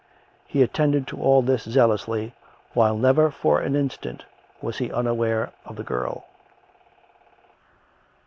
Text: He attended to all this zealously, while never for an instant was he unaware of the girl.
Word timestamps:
He 0.47 0.63
attended 0.63 1.05
to 1.09 1.21
all 1.21 1.43
this 1.43 1.61
zealously, 1.61 2.33
while 2.73 2.97
never 2.97 3.29
for 3.29 3.59
an 3.61 3.75
instant 3.75 4.25
was 4.59 4.79
he 4.79 4.91
unaware 4.91 5.51
of 5.63 5.75
the 5.75 5.83
girl. 5.83 6.25